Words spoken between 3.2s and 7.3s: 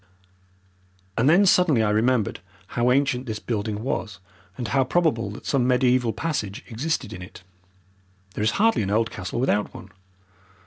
this building was, and how probable that some mediaeval passage existed in